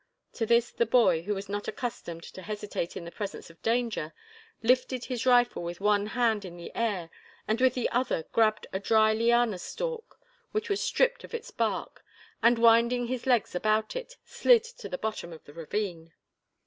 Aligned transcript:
To 0.33 0.47
this 0.47 0.71
the 0.71 0.87
boy, 0.87 1.21
who 1.21 1.35
was 1.35 1.47
not 1.47 1.67
accustomed 1.67 2.23
to 2.23 2.41
hesitate 2.41 2.97
in 2.97 3.05
the 3.05 3.11
presence 3.11 3.51
of 3.51 3.61
danger, 3.61 4.13
lifted 4.63 5.05
his 5.05 5.27
rifle 5.27 5.61
with 5.61 5.79
one 5.79 6.07
hand 6.07 6.43
in 6.43 6.57
the 6.57 6.75
air 6.75 7.11
and 7.47 7.61
with 7.61 7.75
the 7.75 7.87
other 7.91 8.23
grabbed 8.31 8.65
a 8.73 8.79
dry 8.79 9.13
liana 9.13 9.59
stalk, 9.59 10.19
which 10.53 10.71
was 10.71 10.81
stripped 10.83 11.23
of 11.23 11.35
its 11.35 11.51
bark, 11.51 12.03
and, 12.41 12.57
winding 12.57 13.05
his 13.05 13.27
legs 13.27 13.53
about 13.53 13.95
it, 13.95 14.17
slid 14.25 14.63
to 14.63 14.89
the 14.89 14.97
bottom 14.97 15.31
of 15.31 15.43
the 15.43 15.53
ravine. 15.53 16.11